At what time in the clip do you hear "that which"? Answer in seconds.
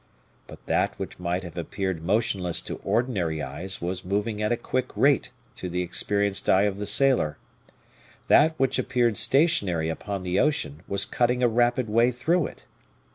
0.65-1.19, 8.27-8.79